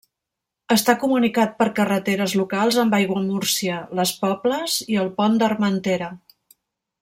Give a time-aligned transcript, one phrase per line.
[0.75, 6.13] Està comunicat per carreteres locals amb Aiguamúrcia, les Pobles i el Pont d'Armentera.